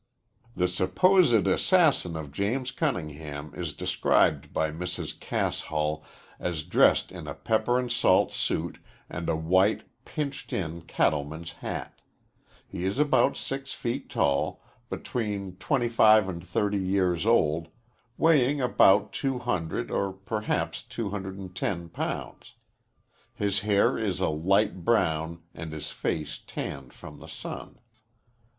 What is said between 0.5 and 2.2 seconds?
The supposed assassin